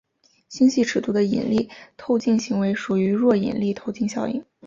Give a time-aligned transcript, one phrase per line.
[0.49, 4.43] 星系尺度的引力透镜行为属于弱引力透镜效应。